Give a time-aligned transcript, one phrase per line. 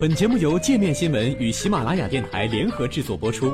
[0.00, 3.52] 本节目由界面新闻与喜马拉雅电台联合制作播出。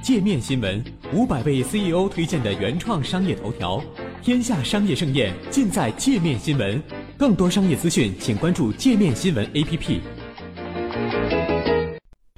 [0.00, 0.80] 界面新闻
[1.12, 3.82] 五百位 CEO 推荐的原创商业头条，
[4.22, 6.80] 天下商业盛宴尽在界面新闻。
[7.18, 9.98] 更多商业资讯，请关注界面新闻 APP。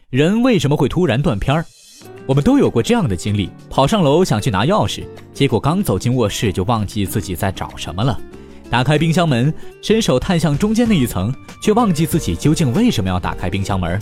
[0.08, 1.62] 人为什么会突然断片儿？
[2.24, 5.04] 我们都有过这样的经历：跑上楼想去拿钥匙，
[5.34, 8.18] 结果刚走进卧室就忘记自己在找什么了。
[8.70, 13.98] 打开冰箱门，伸手探向中间那一层，却忘记自己究竟为什么要打开冰箱门。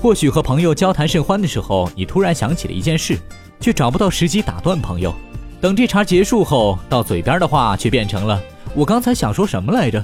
[0.00, 3.18] 或许和朋友交谈甚欢的时候，你突然想起了一件事，
[3.60, 5.14] 却找不到时机打断朋友。
[5.60, 8.42] 等这茬结束后，到嘴边的话却变成了
[8.74, 10.02] “我刚才想说什么来着”。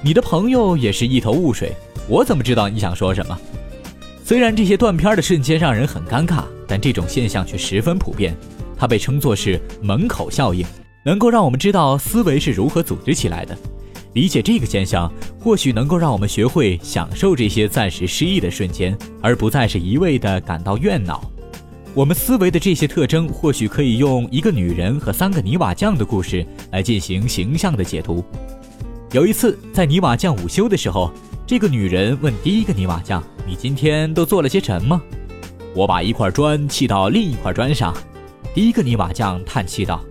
[0.00, 1.76] 你的朋友也是一头雾水，
[2.08, 3.38] 我怎么知道你想说什么？
[4.24, 8.34] 虽然这些断片的瞬间让人很尴尬，但这种现象却十分普遍，
[8.78, 10.66] 它被称作是门口效应。
[11.06, 13.56] 能够让我们知道思维是如何组织起来的，
[14.14, 21.22] 理解这个现象，或许能够让我们学会享受这些暂时失意的瞬间，而不再是一味的感到怨恼。
[21.94, 28.24] 我们思维的这些特征，或许可以用一个女人和三个泥瓦匠的故事来进行形象的解读。
[29.12, 31.12] 有一次，在泥瓦匠午休的时候，
[31.46, 35.00] 这个女人问第一个泥瓦匠：“你今天都做了些什么？”
[35.72, 37.94] 我把一块砖砌到另一块砖上。
[38.52, 40.04] 第一个泥瓦匠叹气道。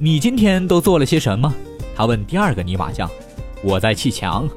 [0.00, 1.52] 你今天都做了些什么？
[1.96, 3.10] 他问第二个泥瓦匠。
[3.64, 4.48] 我在砌墙，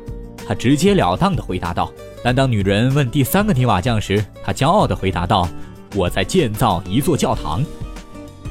[0.48, 1.92] 他直截了当地回答道。
[2.24, 5.50] 但当女人问第三个泥瓦匠时，他骄傲地回答道
[5.98, 7.66] ：“我在建造一座教堂。”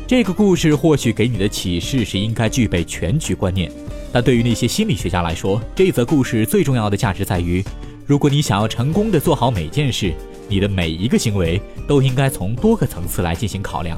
[0.04, 3.70] 这个故事或许给你的启示是应该具备全局观念，
[4.10, 7.64] 但对于那些心理学家来说，这则故事最重要的价值在于：
[8.04, 10.12] 如果你想要成功地做好每件事，
[10.48, 13.96] 你的每一个行为都应该从多个层次来进行考量。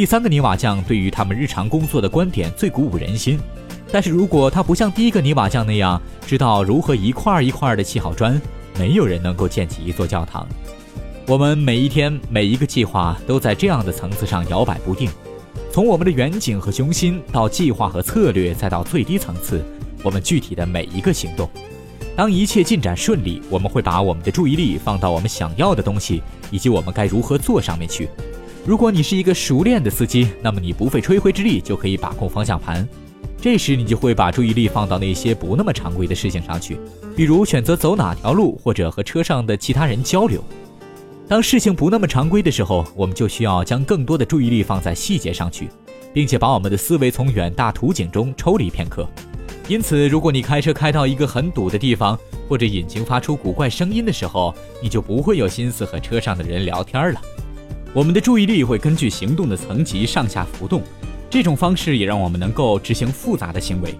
[0.00, 3.38] 第三个泥瓦匠对于他们日常工作的观点最鼓舞人心，
[3.92, 8.40] 但是如果他不像第一个泥瓦匠那样知道如何一块一块的砌好砖，
[8.78, 10.48] 没有人能够建起一座教堂。
[11.26, 15.10] 我们每一天每一个计划都在这样的层次上摇摆不定，
[15.70, 19.62] 从我们的远景和雄心到计划和策略，再到最低层次，
[20.02, 21.46] 我们具体的每一个行动。
[22.16, 28.08] 当一切进展顺利，我们会把我们的注意力放到我们想要的东西以及我们该如何做上面去。
[28.66, 32.86] 如果你是一个熟练的司机，那么你不费吹灰之力就可以把控方向盘。
[33.40, 36.78] 这时你就会把注意力放到那些不那么常规的事情上去，
[37.16, 40.44] 比如选择走哪条路，或者和车上的其他人交流。
[41.26, 45.70] 当事情不那么常规的时候，我们就需要将更多的注意力放在细节上去，
[46.12, 49.08] 并且把我们的思维从远大图景中抽离片刻。
[49.68, 57.20] 因此，如果你开车开到一个很堵的地方，或者引擎发出古怪声音的时候，你就不会有心思和车上的人聊天了。
[57.92, 60.80] 我们的注意力会根据行动的层级上下浮动，
[61.28, 63.92] 这种方式也让我们能够执行复杂的行为，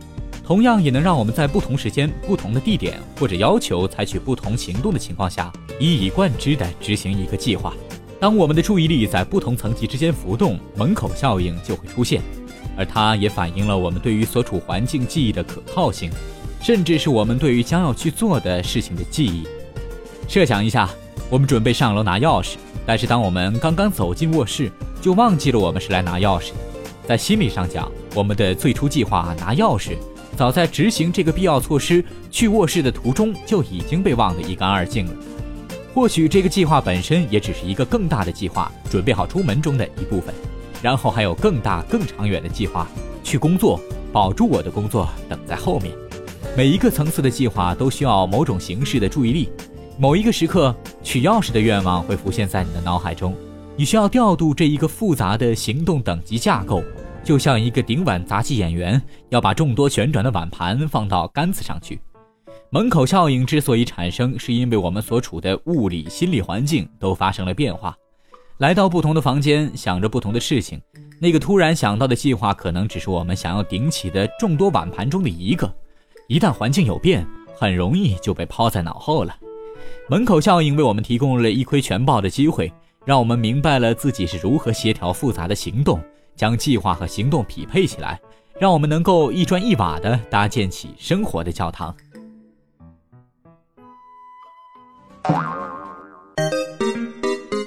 [0.45, 7.75] 同样也能让我们在不同时间、不同的地点或者要求采取不同行动的情况下，一以贯之地执行一个计划。
[8.21, 12.23] 当我们的注意力在不同层级之间浮动，门口效应就会出现，
[12.77, 16.09] 而它也反映了我们对于所处环境记忆的可靠性，
[16.63, 19.49] 甚至是我们对于将要去做的事情的记忆。
[20.29, 20.89] 设想一下，
[21.31, 22.57] 我们准备上楼拿钥匙。
[22.85, 24.71] 但是，当我们刚刚走进卧室，
[25.01, 26.57] 就忘记了我们是来拿钥匙的。
[27.07, 29.97] 在心理上讲，我们的最初计划拿钥匙，
[30.37, 35.13] 早在执行这个必要措施去卧室的途中就已经被忘得一干二净了。
[35.95, 40.35] 或许这个计划本身也只是一个更大的计划，准备好出门中的一部分。
[40.83, 42.89] 然后还有更大、更长远的计划，
[43.23, 43.79] 去工作，
[44.13, 45.93] 保住我的工作等在后面。
[46.57, 49.51] 每一个层次的计划都需要某种形式的注意力。
[49.99, 53.35] 某一个时刻，取钥匙的愿望会浮现在你的脑海中。
[53.77, 56.83] 你需要调度这一个复杂的行动等级架构，
[57.25, 59.01] 就像一个顶碗杂技演员
[59.31, 61.99] 要把众多旋转的碗盘放到杆子上去。
[62.71, 67.97] 门口效应之所以产生，是因为我们所处的物理、心理环境都发生了变化。
[68.59, 70.81] 来到不同的房间，想着不同的事情，
[71.19, 75.73] 那个突然想到的计划可能只是我们想要顶起的众多碗盘中的一个。
[76.29, 79.35] 一旦环境有变，很容易就被抛在脑后了。
[80.09, 82.73] 门口效应为我们提供了一窥全豹的机会，
[83.05, 86.01] 让我们明白了自己是如何协调复杂的行动，
[86.37, 88.21] 将计划和行动匹配起来，
[88.59, 91.95] 让我们能够一砖一瓦地搭建起生活的教堂。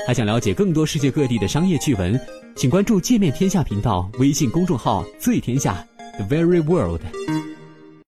[0.06, 2.20] 还想了解更多世界各地的商业趣闻，
[2.56, 5.86] 请关注“界面天下”频道微信公众号“最天下
[6.18, 7.02] The Very World”。